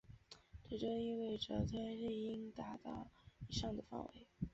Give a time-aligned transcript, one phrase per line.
[0.67, 3.11] 这就意味着推力应达到
[3.47, 4.27] 以上的范围。